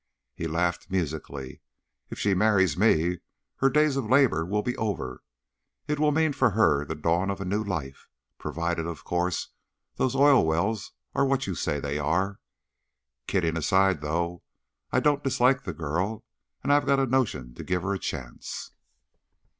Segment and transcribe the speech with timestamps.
[0.33, 1.61] He laughed musically.
[2.09, 3.19] "If she marries me
[3.57, 5.21] her days of labor will be over;
[5.87, 8.07] it will mean for her the dawn of a new life
[8.39, 9.49] provided, of course,
[9.97, 12.39] those oil wells are what you say they are.
[13.27, 14.41] Kidding aside, though,
[14.91, 16.25] I don't dislike the girl
[16.63, 18.71] and I've a notion to give her a chance."